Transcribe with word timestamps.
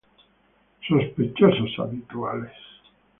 Sospechosos 0.87 1.77
habituales. 1.77 2.51